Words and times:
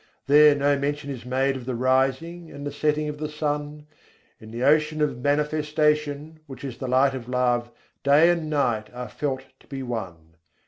There 0.25 0.55
no 0.55 0.79
mention 0.79 1.11
is 1.11 1.27
made 1.27 1.55
of 1.55 1.67
the 1.67 1.75
rising 1.75 2.49
and 2.49 2.65
the 2.65 2.71
setting 2.71 3.07
of 3.07 3.19
the 3.19 3.29
sun; 3.29 3.85
In 4.39 4.49
the 4.49 4.63
ocean 4.63 4.99
of 4.99 5.19
manifestation, 5.19 6.39
which 6.47 6.63
is 6.63 6.79
the 6.79 6.87
light 6.87 7.13
of 7.13 7.29
love, 7.29 7.69
day 8.01 8.31
and 8.31 8.49
night 8.49 8.89
are 8.95 9.07
felt 9.09 9.43
to 9.59 9.67
be 9.67 9.83
one. 9.83 10.37